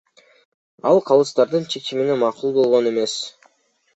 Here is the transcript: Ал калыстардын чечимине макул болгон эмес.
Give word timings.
Ал 0.91 1.01
калыстардын 1.09 1.69
чечимине 1.75 2.15
макул 2.23 2.53
болгон 2.57 2.91
эмес. 2.95 3.17